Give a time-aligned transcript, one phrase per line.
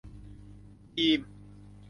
[0.95, 1.21] ทีม